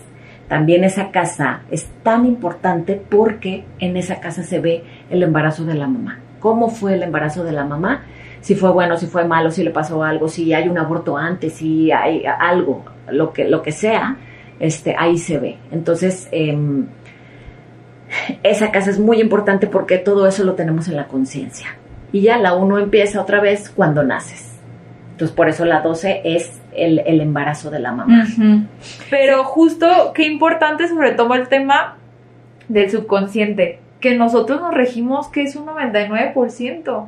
[0.48, 5.74] También esa casa es tan importante porque en esa casa se ve el embarazo de
[5.74, 6.18] la mamá.
[6.40, 8.02] ¿Cómo fue el embarazo de la mamá?
[8.40, 11.52] Si fue bueno, si fue malo, si le pasó algo, si hay un aborto antes,
[11.52, 14.16] si hay algo, lo que, lo que sea,
[14.58, 15.58] este, ahí se ve.
[15.70, 16.86] Entonces, em,
[18.42, 21.68] esa casa es muy importante porque todo eso lo tenemos en la conciencia.
[22.10, 24.49] Y ya la uno empieza otra vez cuando naces.
[25.20, 28.26] Entonces, por eso la 12 es el, embarazo de la mamá.
[29.11, 31.98] Pero justo, qué importante sobre todo el tema
[32.68, 37.06] del subconsciente, que nosotros nos regimos que es un 99%.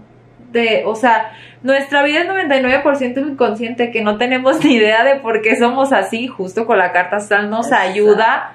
[0.52, 5.40] De, o sea, nuestra vida es 99% inconsciente, que no tenemos ni idea de por
[5.40, 8.52] qué somos así, justo con la carta astral nos ayuda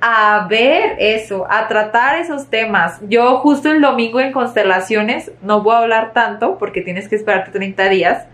[0.00, 2.98] a ver eso, a tratar esos temas.
[3.08, 7.52] Yo justo el domingo en constelaciones, no voy a hablar tanto porque tienes que esperarte
[7.52, 8.26] 30 días,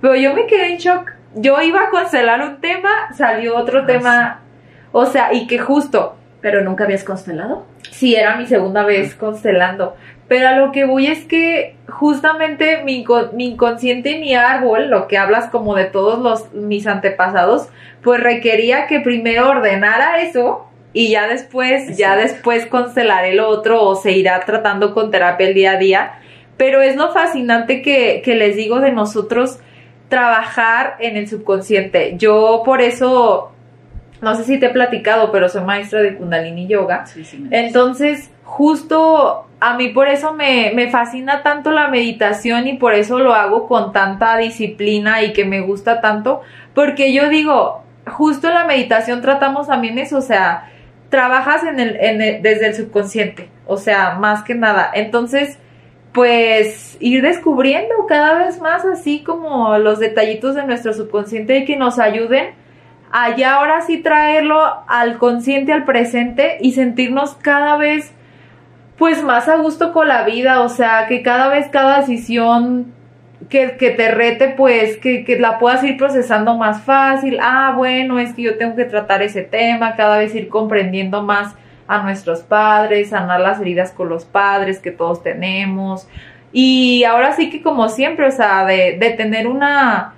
[0.00, 1.12] pero yo me quedé en shock.
[1.34, 4.40] Yo iba a constelar un tema, salió otro ah, tema,
[4.92, 6.16] o sea, y que justo.
[6.40, 7.66] ¿Pero nunca habías constelado?
[7.90, 9.96] Sí, era mi segunda vez constelando.
[10.28, 15.08] Pero a lo que voy es que justamente mi, mi inconsciente y mi árbol, lo
[15.08, 17.68] que hablas como de todos los mis antepasados,
[18.02, 23.94] pues requería que primero ordenara eso y ya después, ya después constelar el otro o
[23.96, 26.12] se irá tratando con terapia el día a día.
[26.56, 29.60] Pero es lo fascinante que, que les digo de nosotros
[30.08, 32.14] trabajar en el subconsciente.
[32.16, 33.52] Yo por eso,
[34.20, 37.04] no sé si te he platicado, pero soy maestra de Kundalini Yoga.
[37.50, 43.18] Entonces, justo a mí por eso me, me, fascina tanto la meditación y por eso
[43.18, 46.42] lo hago con tanta disciplina y que me gusta tanto,
[46.74, 50.70] porque yo digo, justo en la meditación tratamos también eso, o sea,
[51.10, 54.90] trabajas en el, en desde el subconsciente, o sea, más que nada.
[54.94, 55.58] Entonces,
[56.12, 61.76] pues ir descubriendo cada vez más así como los detallitos de nuestro subconsciente y que
[61.76, 62.54] nos ayuden
[63.10, 68.12] a ya ahora sí traerlo al consciente, al presente y sentirnos cada vez
[68.98, 72.92] pues más a gusto con la vida, o sea, que cada vez cada decisión
[73.48, 77.38] que, que te rete, pues que, que, la puedas ir procesando más fácil.
[77.40, 81.54] Ah, bueno, es que yo tengo que tratar ese tema, cada vez ir comprendiendo más
[81.88, 86.06] a nuestros padres, sanar las heridas con los padres que todos tenemos.
[86.52, 90.14] Y ahora sí que como siempre, o sea, de, de tener una,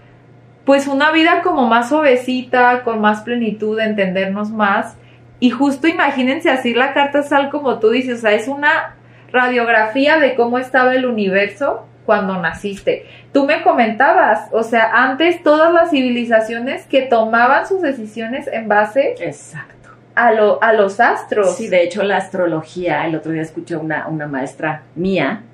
[0.64, 4.96] pues una vida como más suavecita, con más plenitud, de entendernos más.
[5.38, 8.96] Y justo imagínense así la carta sal como tú dices, o sea, es una
[9.32, 13.06] radiografía de cómo estaba el universo cuando naciste.
[13.32, 19.14] Tú me comentabas, o sea, antes todas las civilizaciones que tomaban sus decisiones en base
[19.20, 19.79] Exacto.
[20.20, 21.56] A, lo, a los astros.
[21.56, 25.44] Sí, de hecho la astrología, el otro día escuché una, una maestra mía,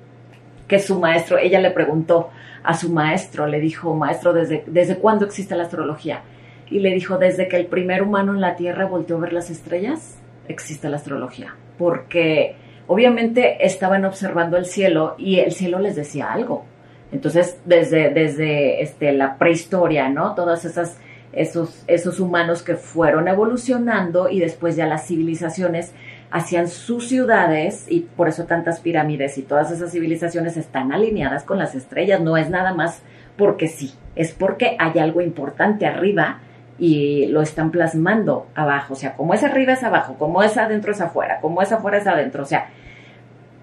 [0.67, 2.29] que su maestro, ella le preguntó
[2.63, 6.21] a su maestro, le dijo, maestro, ¿desde, ¿desde cuándo existe la astrología?
[6.69, 9.49] Y le dijo, desde que el primer humano en la Tierra volteó a ver las
[9.49, 10.17] estrellas,
[10.49, 11.55] existe la astrología.
[11.77, 16.65] Porque obviamente estaban observando el cielo y el cielo les decía algo.
[17.13, 20.35] Entonces, desde, desde este, la prehistoria, ¿no?
[20.35, 20.99] Todas esas,
[21.33, 25.93] esos, esos humanos que fueron evolucionando y después ya las civilizaciones
[26.31, 31.57] hacían sus ciudades y por eso tantas pirámides y todas esas civilizaciones están alineadas con
[31.57, 32.21] las estrellas.
[32.21, 33.01] No es nada más
[33.37, 36.39] porque sí, es porque hay algo importante arriba
[36.79, 38.93] y lo están plasmando abajo.
[38.93, 41.97] O sea, como es arriba es abajo, como es adentro es afuera, como es afuera
[41.97, 42.43] es adentro.
[42.43, 42.69] O sea,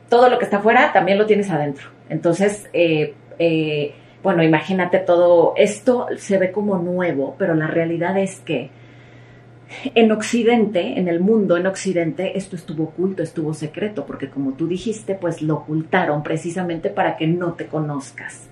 [0.09, 1.89] todo lo que está afuera también lo tienes adentro.
[2.09, 8.41] Entonces, eh, eh, bueno, imagínate todo esto se ve como nuevo, pero la realidad es
[8.41, 8.71] que
[9.95, 14.67] en Occidente, en el mundo en Occidente, esto estuvo oculto, estuvo secreto, porque como tú
[14.67, 18.49] dijiste, pues lo ocultaron precisamente para que no te conozcas.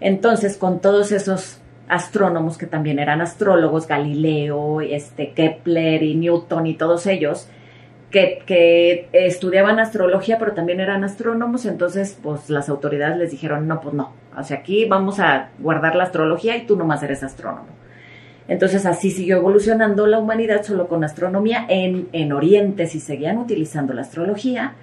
[0.00, 6.74] Entonces, con todos esos astrónomos que también eran astrólogos, Galileo, este, Kepler y Newton y
[6.74, 7.48] todos ellos,
[8.10, 13.80] que, que, estudiaban astrología, pero también eran astrónomos, entonces pues las autoridades les dijeron, no,
[13.80, 17.68] pues no, o sea, aquí vamos a guardar la astrología y tú nomás eres astrónomo.
[18.48, 23.92] Entonces así siguió evolucionando la humanidad solo con astronomía en, en Oriente, si seguían utilizando
[23.92, 24.74] la astrología,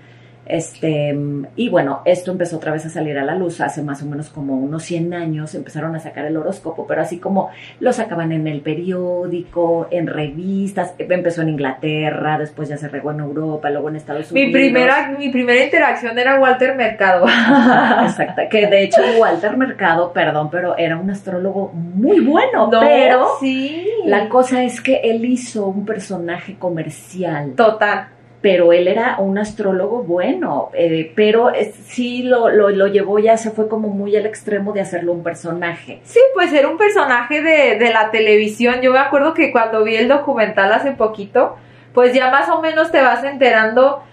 [0.45, 1.17] este,
[1.55, 4.29] y bueno, esto empezó otra vez a salir a la luz hace más o menos
[4.29, 7.49] como unos 100 años, empezaron a sacar el horóscopo, pero así como
[7.79, 13.21] lo sacaban en el periódico, en revistas, empezó en Inglaterra, después ya se regó en
[13.21, 14.47] Europa, luego en Estados Unidos.
[14.47, 17.25] Mi primera, mi primera interacción era Walter Mercado.
[18.03, 23.87] Exacto, que de hecho Walter Mercado, perdón, pero era un astrólogo muy bueno, pero sí.
[24.05, 27.53] la cosa es que él hizo un personaje comercial.
[27.55, 28.07] Total
[28.43, 31.53] pero él era un astrólogo bueno, eh, pero
[31.85, 35.23] sí lo, lo, lo, llevó, ya se fue como muy al extremo de hacerlo un
[35.23, 36.01] personaje.
[36.03, 38.81] Sí, pues era un personaje de, de la televisión.
[38.81, 41.55] Yo me acuerdo que cuando vi el documental hace poquito,
[41.93, 44.03] pues ya más o menos te vas enterando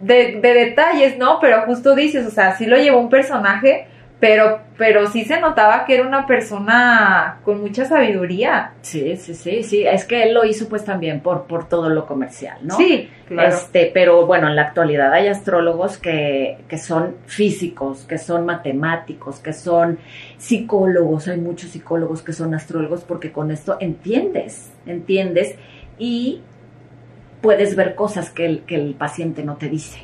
[0.00, 1.38] de, de detalles, ¿no?
[1.38, 5.84] Pero justo dices, o sea, sí lo llevó un personaje, pero, pero sí se notaba
[5.84, 8.72] que era una persona con mucha sabiduría.
[8.80, 9.86] Sí, sí, sí, sí.
[9.86, 12.76] Es que él lo hizo pues también por, por todo lo comercial, ¿no?
[12.78, 13.50] Sí, claro.
[13.50, 19.38] Este, pero bueno, en la actualidad hay astrólogos que, que son físicos, que son matemáticos,
[19.38, 19.98] que son
[20.38, 21.28] psicólogos.
[21.28, 25.56] Hay muchos psicólogos que son astrólogos porque con esto entiendes, entiendes
[25.98, 26.40] y
[27.42, 29.98] puedes ver cosas que el, que el paciente no te dice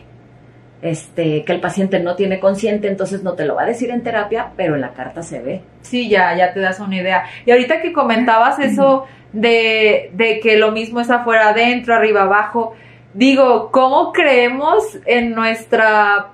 [0.83, 4.03] este, que el paciente no tiene consciente, entonces no te lo va a decir en
[4.03, 5.63] terapia, pero en la carta se ve.
[5.81, 7.25] Sí, ya, ya te das una idea.
[7.47, 12.75] Y ahorita que comentabas eso de, de que lo mismo es afuera, adentro, arriba, abajo,
[13.15, 16.33] digo, ¿cómo creemos en nuestra,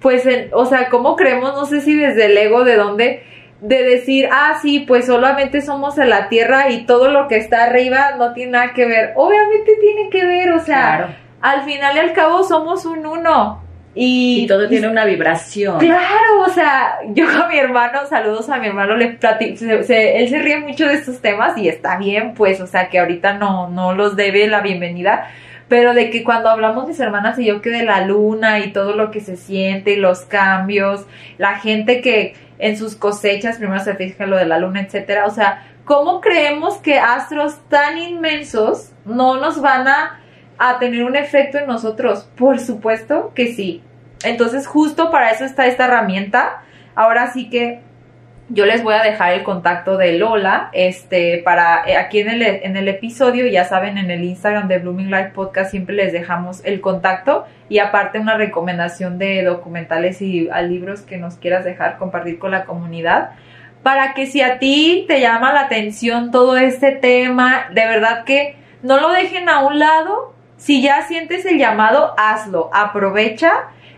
[0.00, 3.22] pues, en, o sea, cómo creemos, no sé si desde el ego, de dónde,
[3.60, 7.64] de decir, ah, sí, pues solamente somos en la tierra y todo lo que está
[7.64, 9.12] arriba no tiene nada que ver.
[9.16, 13.62] Obviamente tiene que ver, o sea, al final y al cabo somos un uno.
[13.94, 15.78] Y, todo tiene una vibración.
[15.78, 20.38] Claro, o sea, yo a mi hermano, saludos a mi hermano, le platico, él se
[20.38, 23.92] ríe mucho de estos temas y está bien, pues, o sea, que ahorita no, no
[23.94, 25.28] los debe la bienvenida,
[25.68, 28.94] pero de que cuando hablamos mis hermanas y yo que de la luna y todo
[28.94, 33.94] lo que se siente y los cambios, la gente que en sus cosechas primero se
[33.94, 39.38] fija lo de la luna, etcétera, o sea, ¿cómo creemos que astros tan inmensos no
[39.38, 40.21] nos van a
[40.58, 42.28] a tener un efecto en nosotros?
[42.36, 43.82] Por supuesto que sí.
[44.24, 46.62] Entonces justo para eso está esta herramienta.
[46.94, 47.80] Ahora sí que
[48.48, 52.42] yo les voy a dejar el contacto de Lola, este, para eh, aquí en el,
[52.42, 56.62] en el episodio, ya saben, en el Instagram de Blooming Life Podcast siempre les dejamos
[56.64, 61.96] el contacto y aparte una recomendación de documentales y a libros que nos quieras dejar
[61.96, 63.30] compartir con la comunidad
[63.82, 68.56] para que si a ti te llama la atención todo este tema, de verdad que
[68.82, 73.50] no lo dejen a un lado, si ya sientes el llamado, hazlo, aprovecha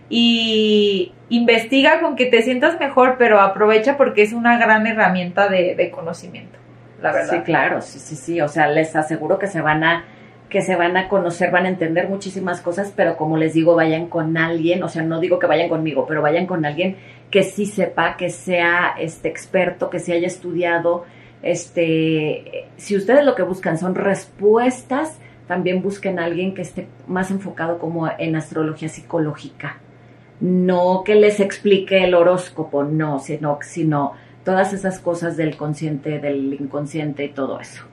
[0.08, 5.90] y investiga con que te sientas mejor, pero aprovecha porque es una gran herramienta de,
[5.94, 6.58] conocimiento,
[7.02, 7.34] la verdad.
[7.34, 10.04] Sí, claro, sí, sí, sí, o sea, les aseguro que se van a
[10.48, 14.06] que se van a conocer, van a entender muchísimas cosas, pero como les digo, vayan
[14.06, 16.96] con alguien, o sea, no digo que vayan conmigo, pero vayan con alguien
[17.30, 21.04] que sí sepa, que sea este experto, que se haya estudiado,
[21.42, 27.30] este, si ustedes lo que buscan son respuestas también busquen a alguien que esté más
[27.30, 29.78] enfocado como en astrología psicológica.
[30.40, 34.12] No que les explique el horóscopo, no, sino, sino
[34.44, 37.84] todas esas cosas del consciente, del inconsciente y todo eso.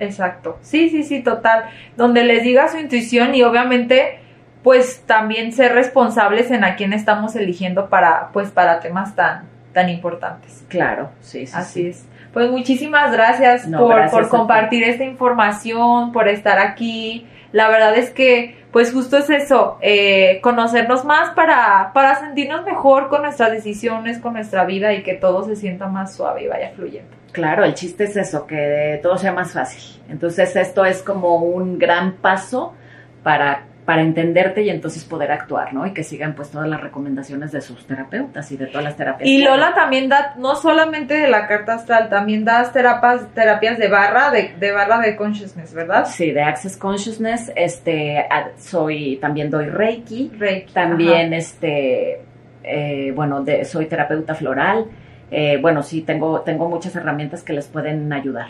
[0.00, 0.58] Exacto.
[0.62, 1.64] Sí, sí, sí, total.
[1.96, 4.18] Donde les diga su intuición y obviamente
[4.62, 9.90] pues también ser responsables en a quién estamos eligiendo para pues para temas tan tan
[9.90, 10.64] importantes.
[10.68, 11.52] Claro, sí, sí.
[11.54, 12.06] Así es.
[12.34, 17.28] Pues muchísimas gracias por, compartir esta información, por estar aquí.
[17.52, 23.08] La verdad es que, pues justo es eso, eh, conocernos más para, para sentirnos mejor
[23.08, 26.72] con nuestras decisiones, con nuestra vida y que todo se sienta más suave y vaya
[26.74, 27.16] fluyendo.
[27.30, 30.02] Claro, el chiste es eso, que todo sea más fácil.
[30.08, 32.74] Entonces esto es como un gran paso
[33.22, 35.86] para para entenderte y entonces poder actuar, ¿no?
[35.86, 39.28] Y que sigan pues todas las recomendaciones de sus terapeutas y de todas las terapias.
[39.28, 43.88] Y Lola también da, no solamente de la carta astral, también das terapias, terapias de
[43.88, 46.06] barra, de, de, barra de consciousness, ¿verdad?
[46.06, 48.26] Sí, de Access Consciousness, este,
[48.56, 50.30] soy, también doy Reiki.
[50.38, 50.72] Reiki.
[50.72, 52.22] También, este,
[52.62, 54.86] eh, bueno, de, soy terapeuta floral.
[55.30, 58.48] Eh, bueno, sí, tengo, tengo muchas herramientas que les pueden ayudar.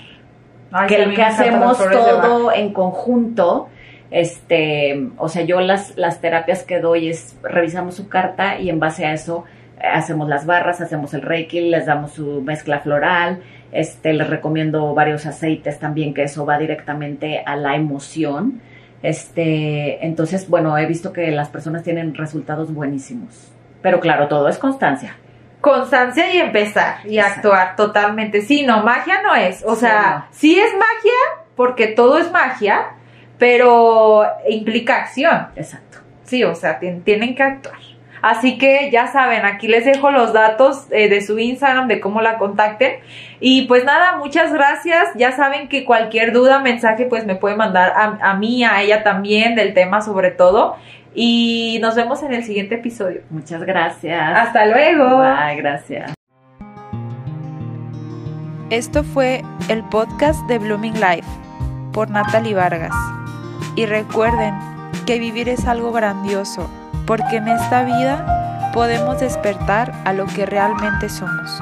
[0.87, 3.68] que, que hacemos todo en conjunto
[4.14, 8.78] este, o sea, yo las, las terapias que doy es, revisamos su carta y en
[8.78, 9.42] base a eso
[9.76, 13.42] eh, hacemos las barras, hacemos el reiki, les damos su mezcla floral,
[13.72, 18.60] este, les recomiendo varios aceites también, que eso va directamente a la emoción.
[19.02, 23.50] Este, entonces, bueno, he visto que las personas tienen resultados buenísimos.
[23.82, 25.16] Pero claro, todo es constancia.
[25.60, 28.42] Constancia y empezar y actuar totalmente.
[28.42, 29.64] Sí, no, magia no es.
[29.66, 32.92] O sea, sí es magia, porque todo es magia,
[33.39, 35.49] pero implica acción.
[35.57, 35.99] Exacto.
[36.24, 37.76] Sí, o sea, tienen que actuar.
[38.22, 42.22] Así que ya saben, aquí les dejo los datos eh, de su Instagram, de cómo
[42.22, 43.01] la contacten.
[43.39, 45.11] Y pues nada, muchas gracias.
[45.14, 49.03] Ya saben que cualquier duda, mensaje, pues me puede mandar a, a mí, a ella
[49.03, 50.76] también, del tema sobre todo.
[51.14, 53.20] Y nos vemos en el siguiente episodio.
[53.28, 54.39] Muchas gracias.
[54.39, 55.18] Hasta luego.
[55.18, 56.14] Bye, gracias.
[58.70, 61.28] Esto fue el podcast de Blooming Life
[61.93, 62.95] por Natalie Vargas.
[63.76, 64.54] Y recuerden,
[65.04, 66.68] que vivir es algo grandioso,
[67.06, 71.60] porque en esta vida podemos despertar a lo que realmente somos.